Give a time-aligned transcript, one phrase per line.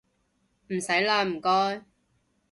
[0.69, 1.85] 唔使喇唔該